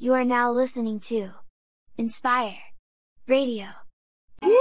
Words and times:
You 0.00 0.14
are 0.14 0.24
now 0.24 0.52
listening 0.52 1.00
to 1.10 1.30
Inspire 1.96 2.54
Radio. 3.26 3.66
We, 4.40 4.52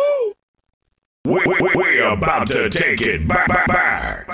we, 1.25 1.71
we're 1.75 2.11
about 2.11 2.47
to 2.47 2.71
take 2.71 3.01
it 3.01 3.27
back. 3.27 3.47
back, 3.47 3.67
back. 3.67 4.27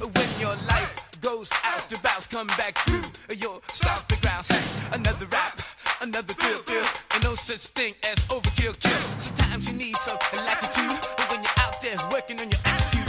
when 0.00 0.40
your 0.40 0.56
life 0.66 1.20
goes 1.20 1.48
out 1.62 1.88
to 1.88 2.02
bounce, 2.02 2.26
come 2.26 2.48
back 2.48 2.76
through. 2.78 3.36
You'll 3.36 3.62
stomp 3.68 4.08
the 4.08 4.16
grounds. 4.20 4.48
Hey, 4.48 4.96
another 4.96 5.26
rap, 5.26 5.60
another 6.02 6.34
thrill, 6.34 6.58
thrill. 6.58 6.86
And 7.14 7.24
no 7.24 7.34
such 7.34 7.66
thing 7.74 7.94
as 8.10 8.18
overkill, 8.26 8.78
kill. 8.78 9.18
Sometimes 9.18 9.70
you 9.70 9.76
need 9.76 9.96
some 9.96 10.18
latitude, 10.34 10.98
but 11.16 11.30
when 11.30 11.42
you're 11.42 11.58
out 11.64 11.80
there 11.82 11.96
working 12.10 12.40
on 12.40 12.50
your 12.50 12.60
attitude, 12.64 13.08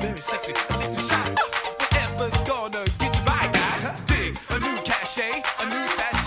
very 0.00 0.20
sexy, 0.20 0.52
a 0.52 0.76
little 0.78 0.92
shy. 0.94 1.34
Whatever's 1.78 2.42
gonna 2.42 2.84
get 2.98 3.16
you 3.16 3.24
by, 3.24 3.48
guy. 3.52 3.96
Dig 4.06 4.38
a 4.50 4.58
new 4.60 4.76
cachet, 4.84 5.42
a 5.60 5.64
new 5.66 5.86
sachet, 5.88 6.17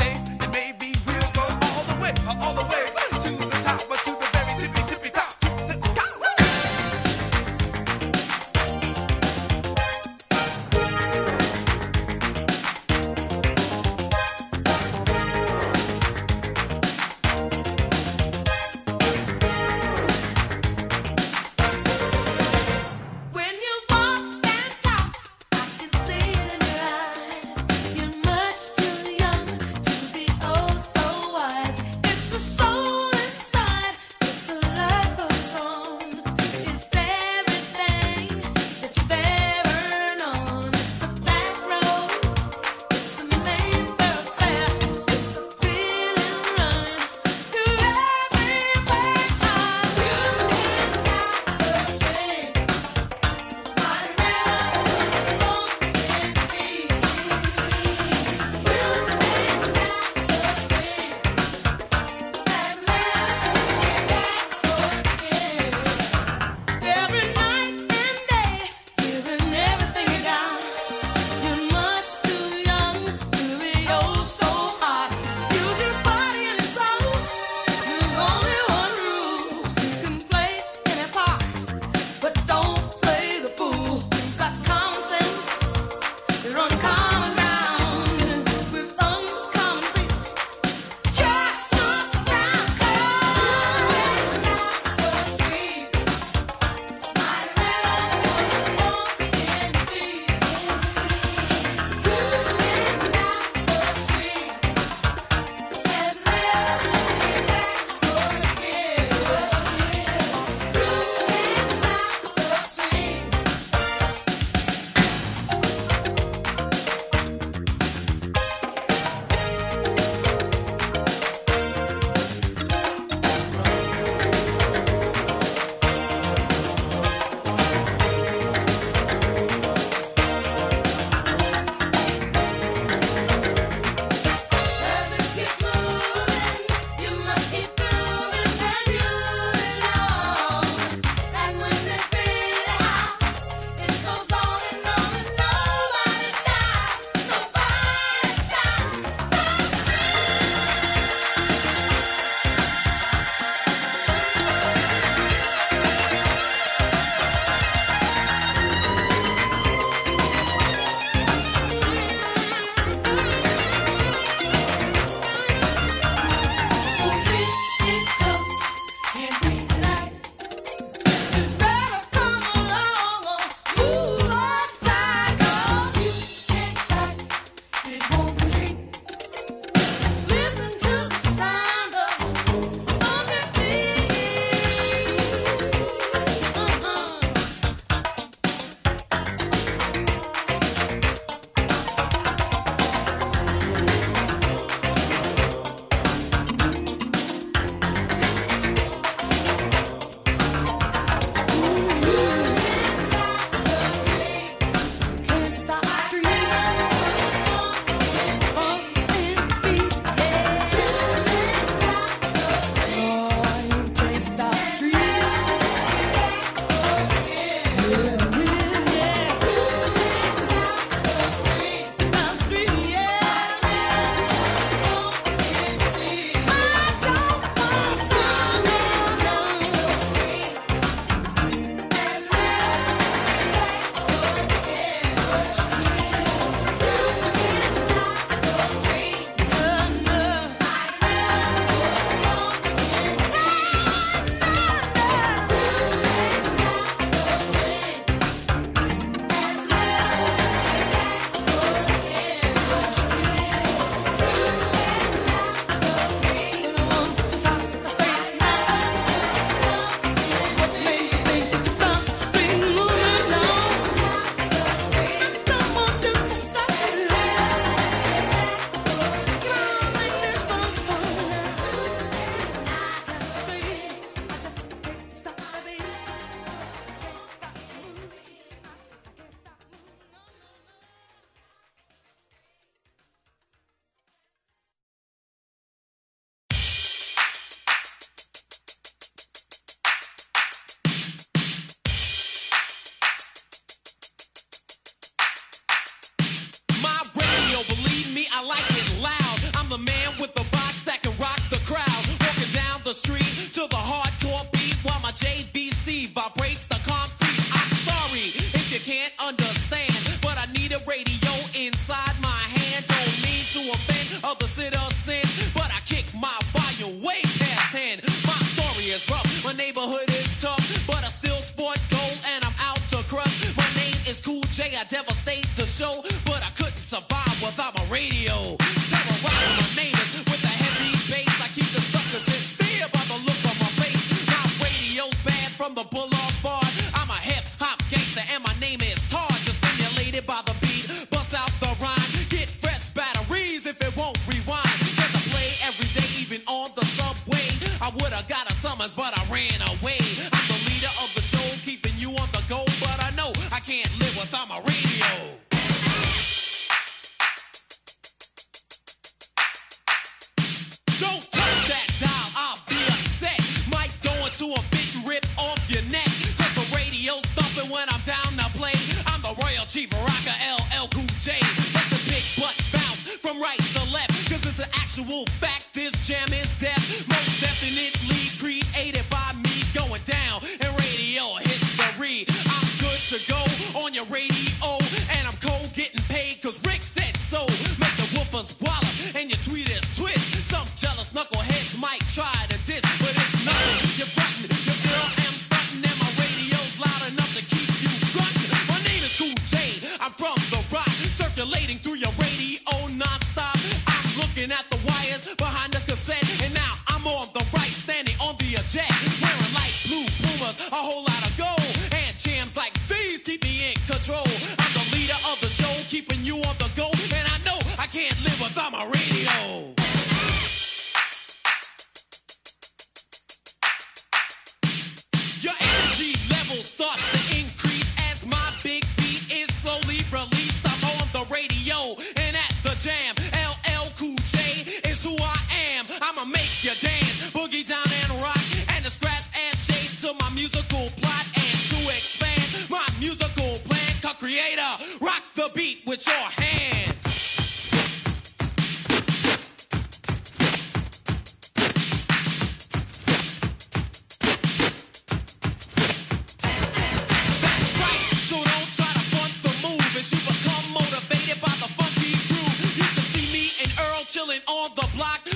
Earl 464.32 464.38
chilling 464.40 464.42
on 464.48 464.70
the 464.76 464.88
block 464.96 465.31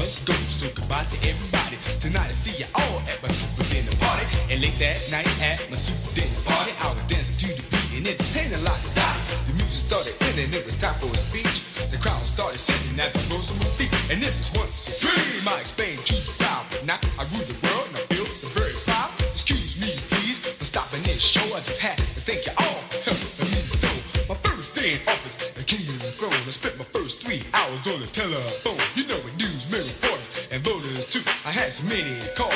must 0.00 0.24
go. 0.24 0.32
So 0.48 0.66
goodbye 0.72 1.04
to 1.12 1.18
everybody. 1.28 1.76
Tonight 2.00 2.32
I 2.32 2.36
see 2.44 2.56
you 2.56 2.68
all 2.72 2.98
at 3.04 3.20
my 3.20 3.28
super 3.28 3.64
dinner 3.68 3.92
party. 4.00 4.24
And 4.48 4.64
late 4.64 4.78
that 4.80 4.96
night 5.12 5.28
at 5.44 5.60
my 5.68 5.76
super 5.76 6.08
dinner 6.16 6.40
party, 6.48 6.72
I 6.80 6.88
was 6.96 7.04
dancing 7.04 7.36
to 7.44 7.48
the 7.52 7.64
beat 7.68 7.90
and 8.00 8.04
entertaining 8.08 8.64
like 8.64 8.80
of 8.80 8.94
die. 8.96 9.20
The 9.46 9.52
music 9.60 9.76
started 9.76 10.16
in 10.32 10.48
and 10.48 10.52
it 10.56 10.64
was 10.64 10.76
time 10.80 10.96
for 10.96 11.12
a 11.12 11.20
speech. 11.20 11.68
The 11.92 12.00
crowd 12.00 12.24
started 12.24 12.58
singing 12.58 12.96
as 12.96 13.12
I 13.12 13.20
rose 13.28 13.52
on 13.52 13.58
my 13.60 13.70
feet. 13.76 13.92
And 14.08 14.24
this 14.24 14.40
is 14.40 14.48
once 14.56 14.88
a 14.88 14.92
dream. 15.04 15.44
I 15.44 15.60
explained 15.60 16.00
to 16.08 16.16
the 16.16 16.34
crowd, 16.40 16.64
but 16.72 16.82
now 16.88 17.00
I 17.20 17.28
grew 17.28 17.44
the 17.44 17.56
Mini 31.90 32.20
Car. 32.36 32.49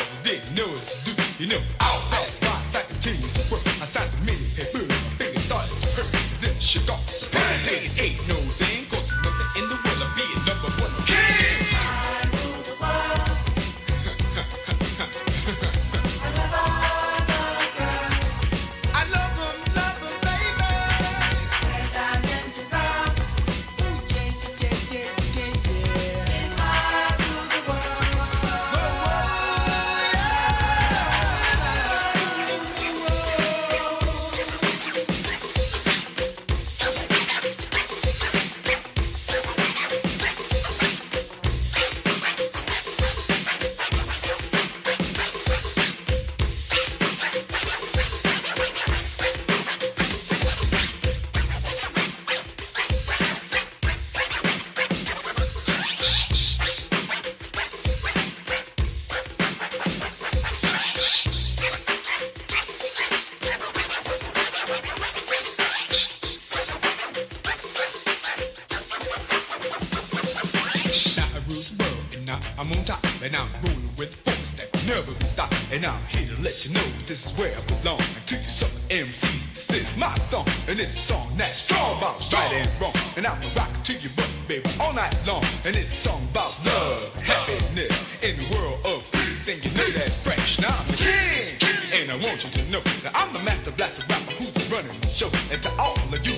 I'm 72.65 72.73
on 72.79 72.85
top 72.85 73.05
and 73.23 73.37
I'm 73.37 73.49
rolling 73.61 73.93
with 73.99 74.15
folks 74.25 74.53
that 74.57 74.73
never 74.89 75.13
be 75.13 75.25
stopped. 75.27 75.53
And 75.71 75.85
I'm 75.85 76.01
here 76.09 76.35
to 76.35 76.43
let 76.43 76.65
you 76.65 76.73
know 76.73 76.87
this 77.05 77.27
is 77.27 77.33
where 77.37 77.53
I 77.53 77.61
belong. 77.69 78.01
And 78.01 78.25
to 78.25 78.37
you 78.37 78.49
some 78.49 78.73
MCs, 78.89 79.53
this 79.53 79.69
is 79.69 79.97
my 79.99 80.09
song. 80.17 80.47
And 80.67 80.79
this 80.79 80.97
song 80.97 81.29
that's 81.37 81.61
strong 81.61 81.99
about 81.99 82.25
right 82.33 82.53
and 82.57 82.71
wrong. 82.81 82.97
And 83.19 83.27
I'm 83.27 83.39
going 83.43 83.53
to 83.53 83.61
rock 83.61 83.69
to 83.85 83.93
you, 83.93 84.09
rock, 84.17 84.31
baby, 84.49 84.65
all 84.81 84.95
night 84.95 85.13
long. 85.27 85.45
And 85.67 85.77
it's 85.77 85.93
a 85.93 86.09
song 86.09 86.23
about 86.33 86.57
love, 86.65 87.13
happiness 87.21 87.93
in 88.25 88.41
the 88.41 88.49
world 88.57 88.81
of 88.87 89.05
peace. 89.13 89.45
And 89.45 89.61
you 89.61 89.71
know 89.77 89.91
that 90.01 90.09
fresh. 90.25 90.59
Now 90.59 90.73
I'm 90.73 90.89
the 90.89 90.97
king. 90.97 91.61
And 92.01 92.11
I 92.11 92.17
want 92.17 92.45
you 92.45 92.51
to 92.51 92.65
know 92.73 92.81
that 93.05 93.13
I'm 93.15 93.31
the 93.35 93.41
master 93.41 93.73
blaster 93.73 94.07
rapper 94.09 94.41
who's 94.41 94.57
running 94.73 94.99
the 95.05 95.13
show. 95.13 95.29
And 95.53 95.63
to 95.63 95.71
all 95.77 96.01
of 96.01 96.25
you 96.25 96.33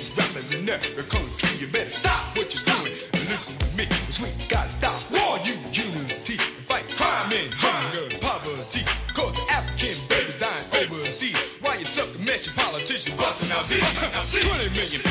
20 14.41 14.69
million 14.75 15.06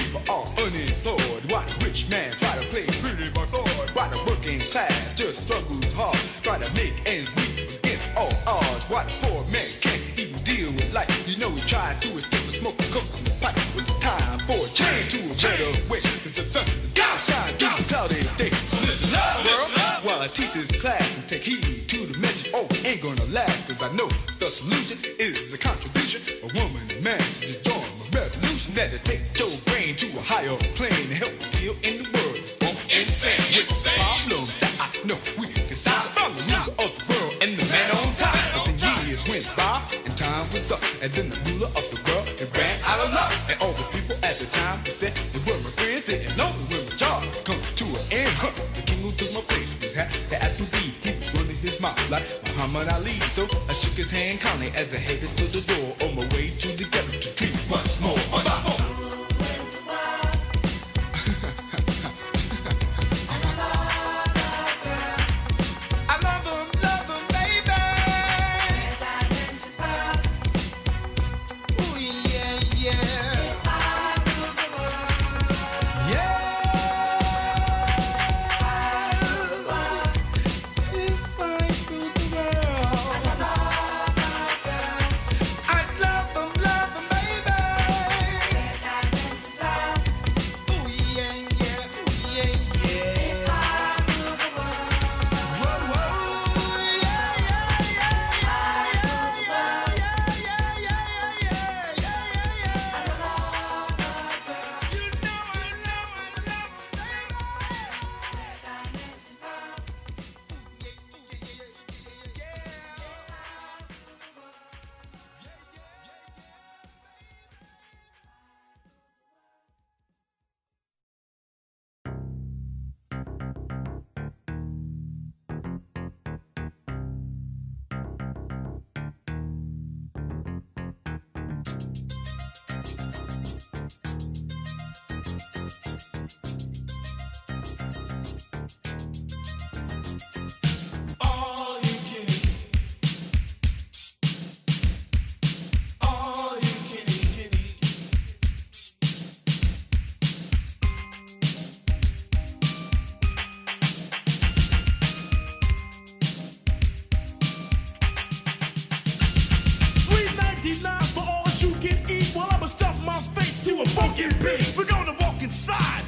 big. 164.15 164.61
We're 164.77 164.85
gonna 164.85 165.15
walk 165.19 165.41
inside 165.41 166.03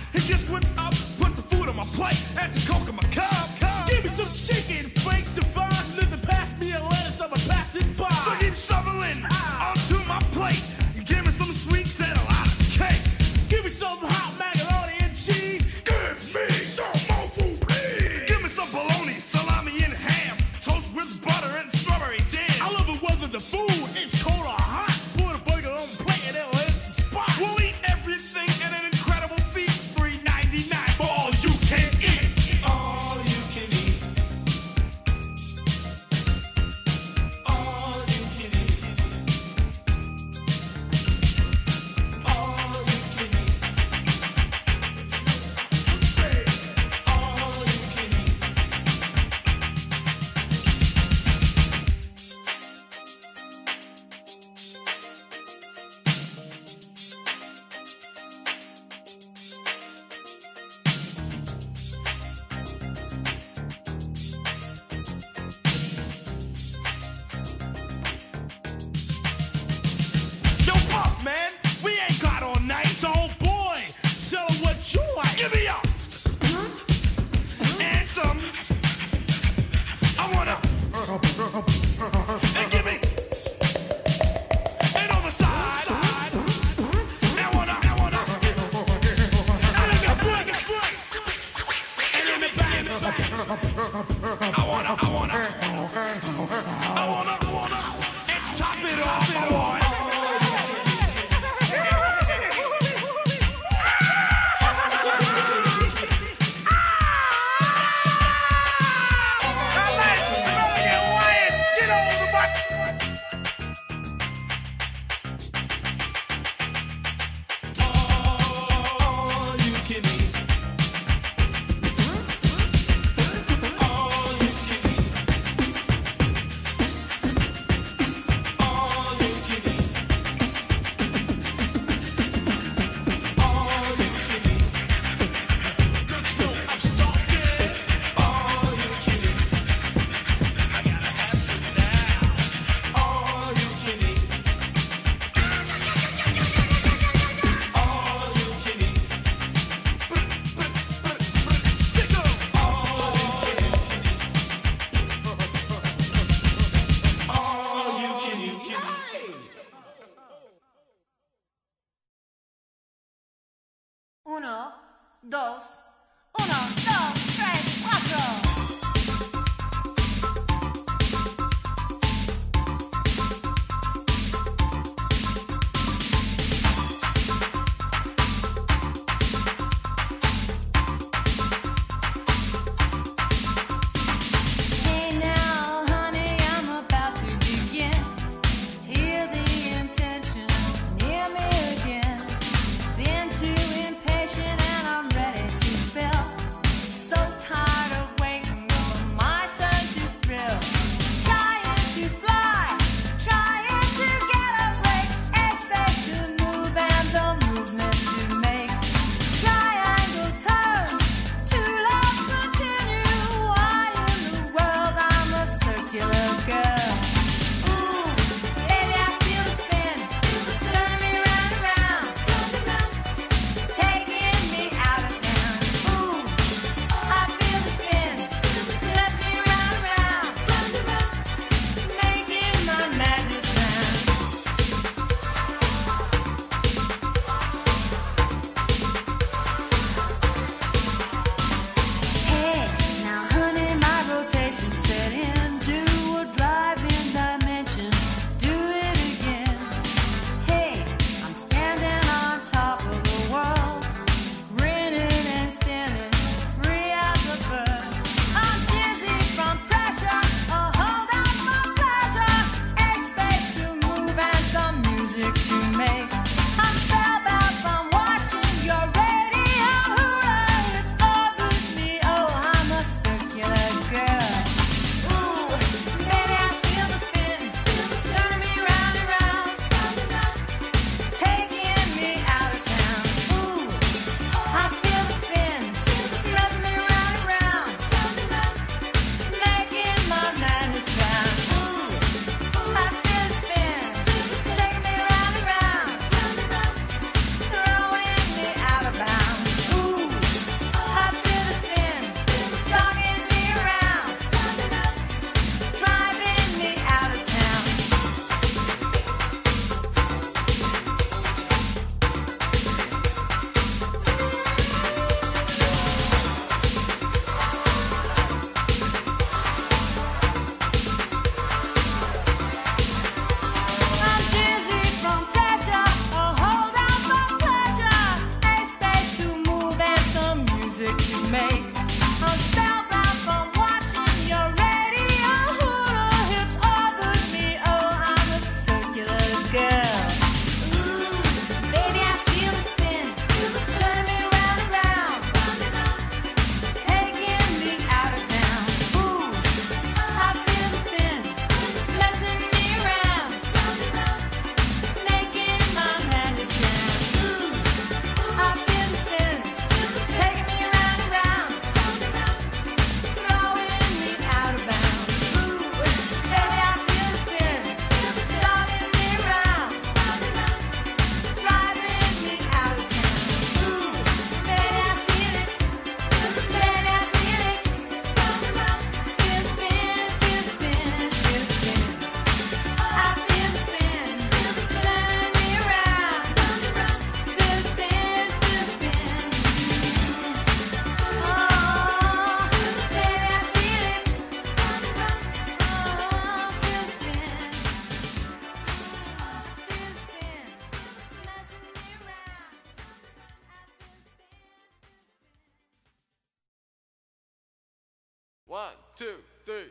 two, 408.98 409.14
three, 409.46 409.70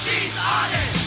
she's 0.00 0.34
on 0.38 0.99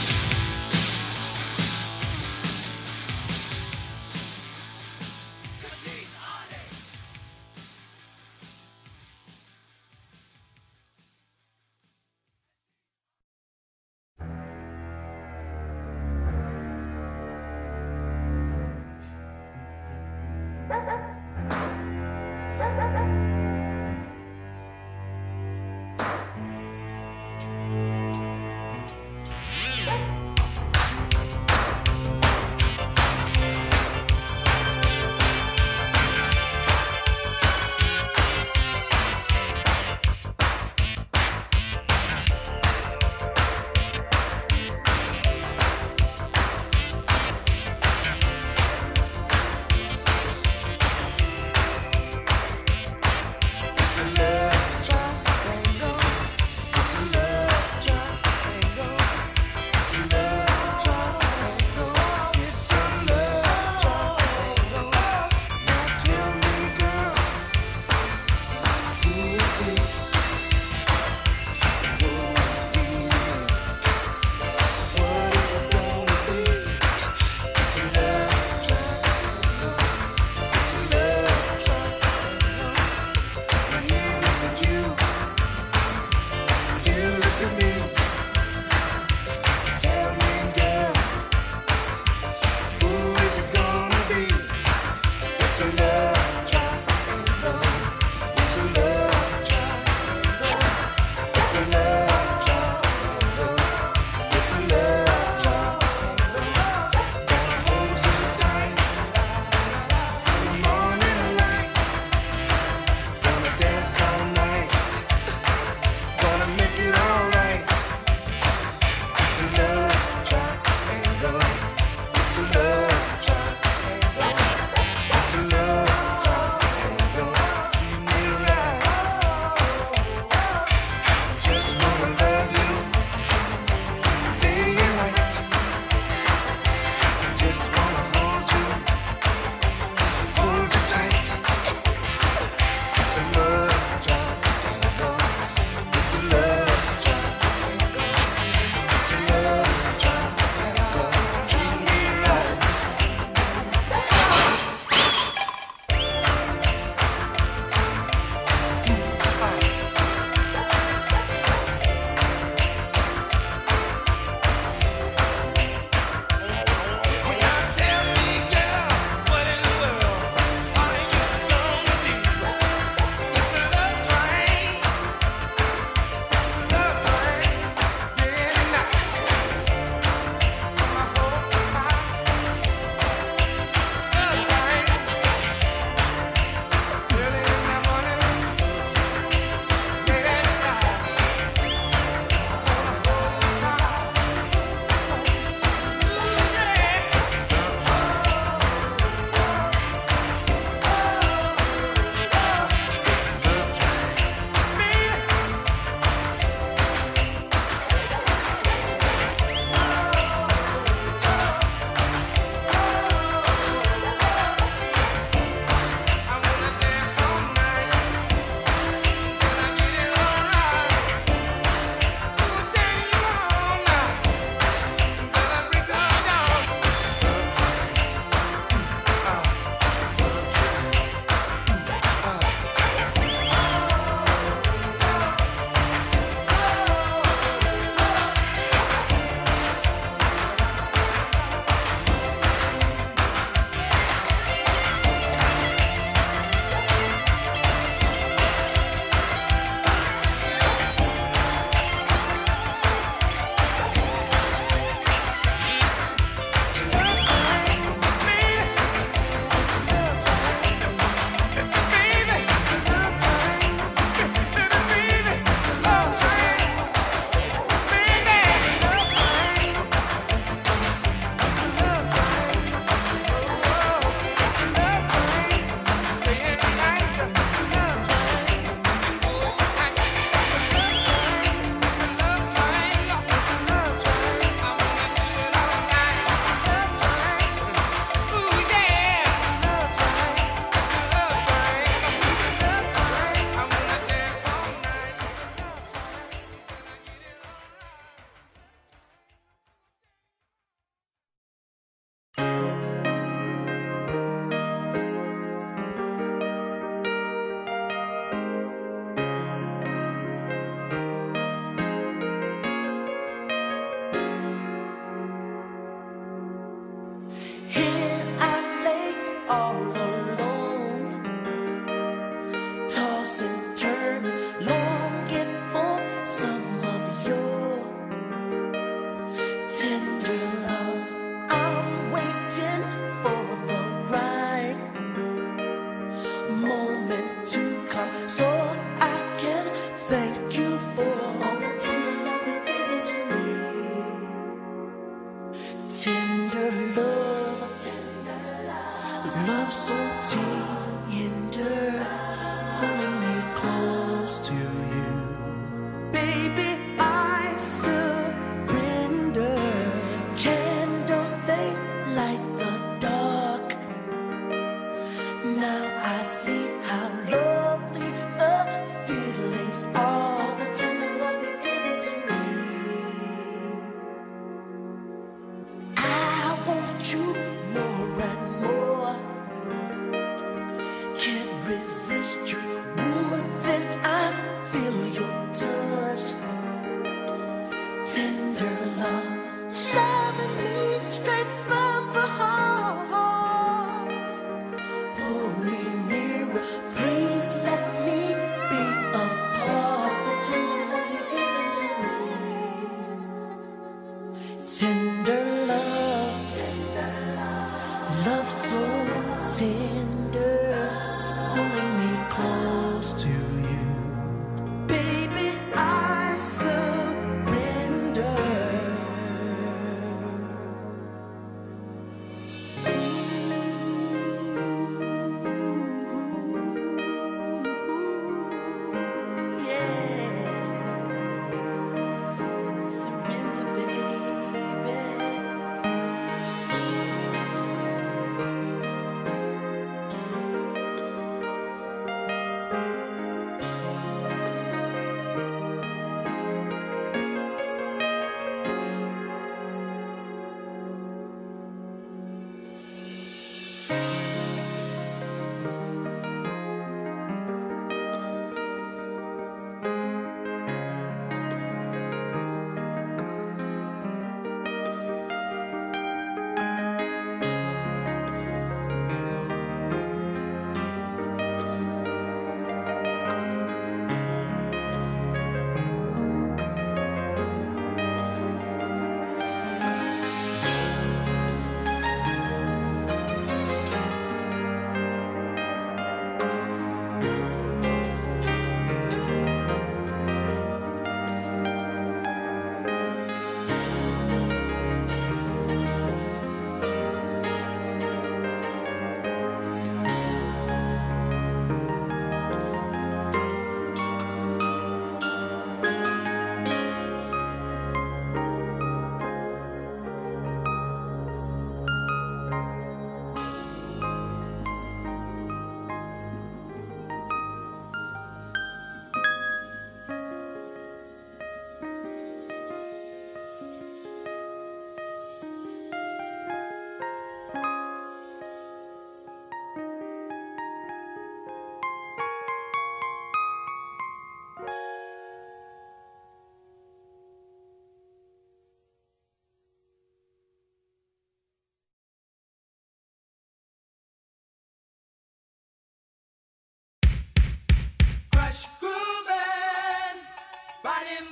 pretend 404.83 405.12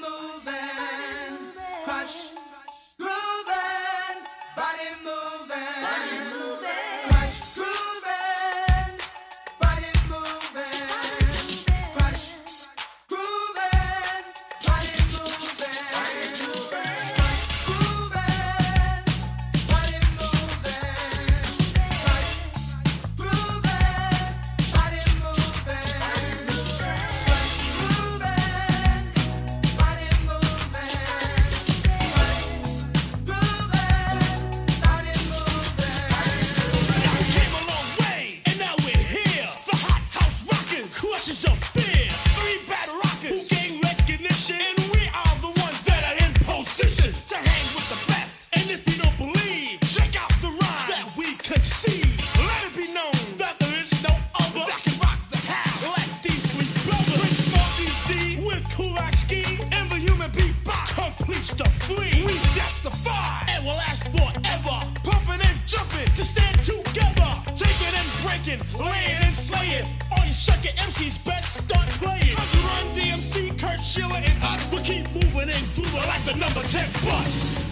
moving. 0.01 0.60
shaking, 68.51 68.79
laying 68.79 69.21
and 69.21 69.33
slaying. 69.33 69.85
All 70.11 70.25
you 70.25 70.31
sucking 70.31 70.75
MCs 70.75 71.25
best 71.25 71.63
start 71.63 71.87
playing. 71.89 72.35
Cause 72.35 72.55
Run 72.55 72.95
DMC, 72.95 73.59
Kurt 73.59 73.79
Schiller, 73.81 74.15
and 74.23 74.43
us 74.43 74.71
will 74.71 74.81
keep 74.81 75.05
moving 75.13 75.49
and 75.49 75.75
grooving 75.75 76.07
like 76.07 76.23
the 76.23 76.35
number 76.35 76.61
10 76.61 76.91
bus. 77.05 77.70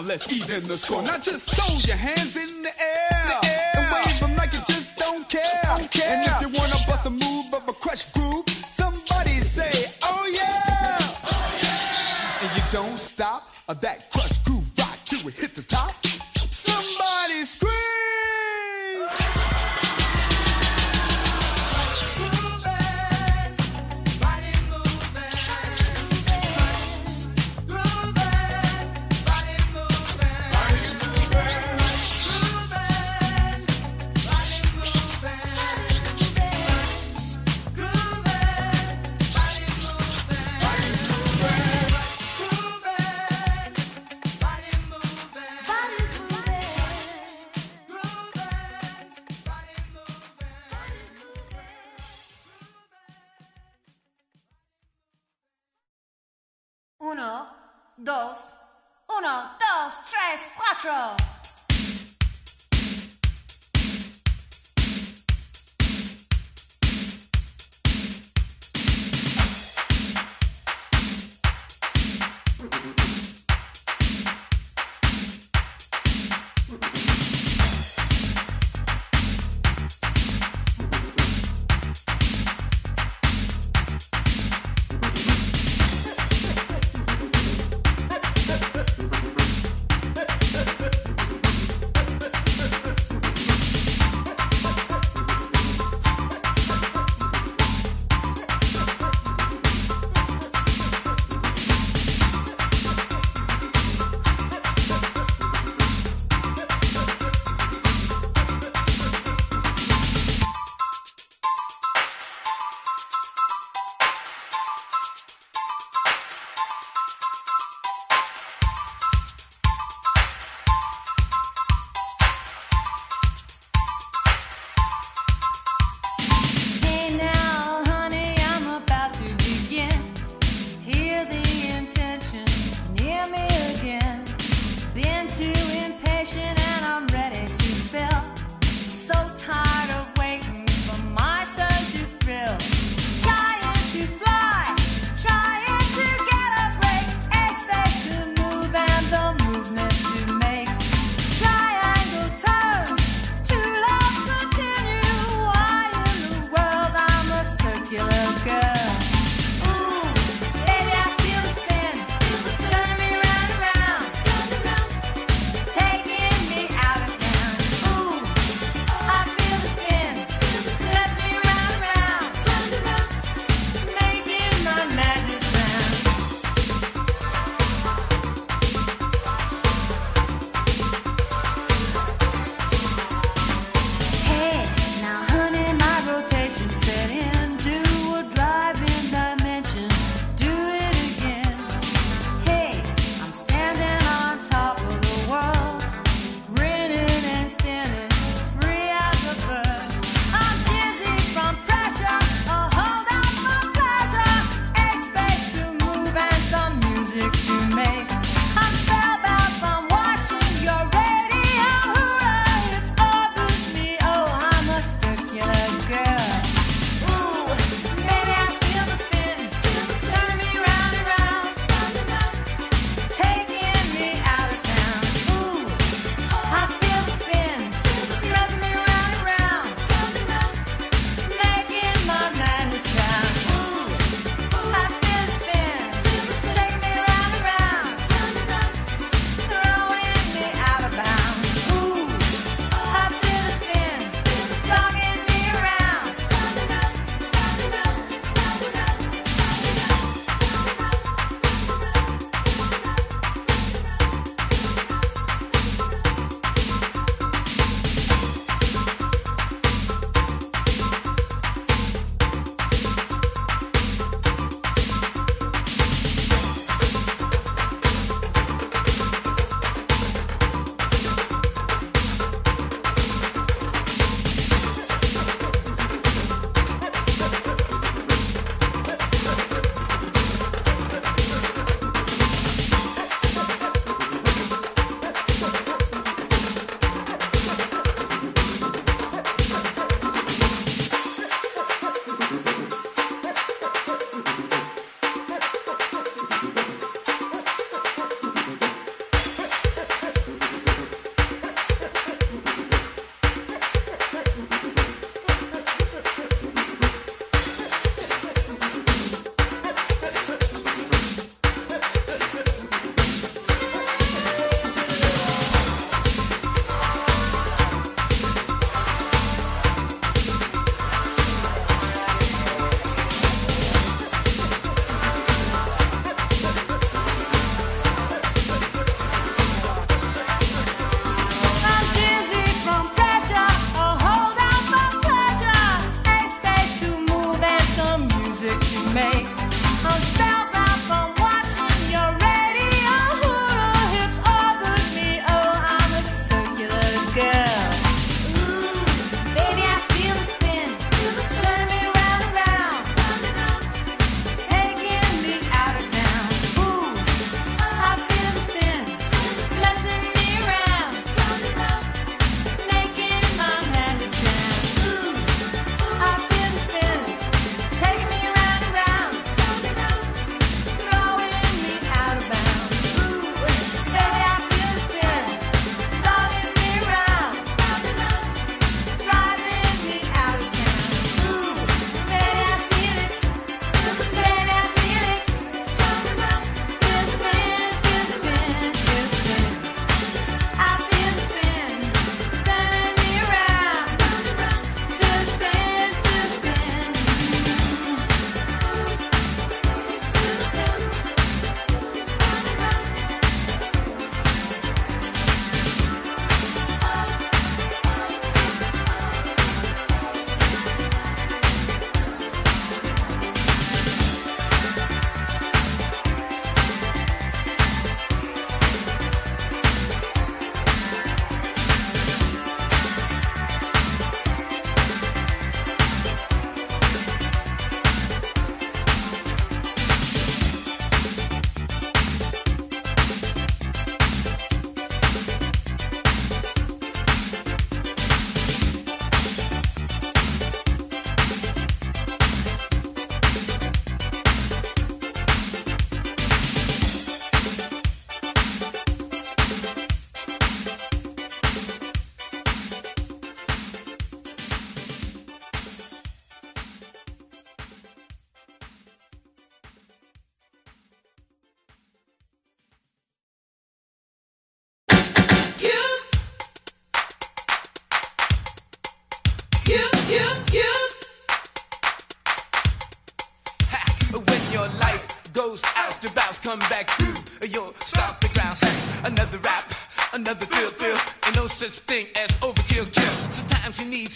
Now 0.00 0.06
let's 0.06 0.32
even 0.32 0.66
the 0.66 0.78
score. 0.78 1.02
Now 1.02 1.18
just 1.18 1.54
throw 1.54 1.76
your 1.80 1.94
hands 1.94 2.34
in 2.34 2.62
the 2.62 2.72
air, 2.80 3.26
the 3.26 3.46
air. 3.46 3.72
and 3.76 3.92
wave 3.92 4.18
them 4.20 4.34
like 4.34 4.54
you 4.54 4.60
just 4.60 4.96
don't 4.96 5.28
care. 5.28 5.44
don't 5.62 5.90
care. 5.90 6.16
And 6.16 6.26
if 6.26 6.40
you 6.40 6.58
wanna 6.58 6.76
bust 6.86 7.04
a 7.04 7.10
move 7.10 7.52
of 7.52 7.68
a 7.68 7.72
Krush 7.74 8.10
Groove, 8.14 8.48
somebody 8.48 9.42
say, 9.42 9.92
oh 10.02 10.24
yeah. 10.24 10.96
Oh 11.26 11.58
yeah. 11.62 12.48
And 12.48 12.56
you 12.56 12.62
don't 12.70 12.98
stop, 12.98 13.50
or 13.68 13.74
that 13.74 14.10
Krush 14.10 14.42
Groove 14.42 14.64
rock 14.78 14.96
till 15.04 15.22
we 15.22 15.32
hit 15.32 15.54
the 15.54 15.62
top. 15.62 15.99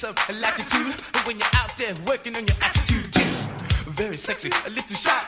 some 0.05 0.41
latitude. 0.41 0.95
When 1.25 1.39
you're 1.39 1.55
out 1.55 1.75
there 1.79 1.95
working 2.07 2.37
on 2.37 2.47
your 2.47 2.57
attitude. 2.61 3.15
Very 3.97 4.19
sexy, 4.19 4.51
a 4.67 4.71
little 4.71 4.97
shy. 4.97 5.24